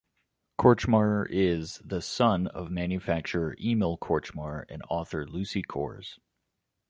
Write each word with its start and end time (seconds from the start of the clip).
Kortchmar 0.59 1.27
is 1.29 1.77
the 1.85 2.01
son 2.01 2.47
of 2.47 2.71
manufacturer 2.71 3.55
Emil 3.63 3.99
Kortchmar 3.99 4.65
and 4.67 4.81
author 4.89 5.27
Lucy 5.27 5.61
Cores. 5.61 6.17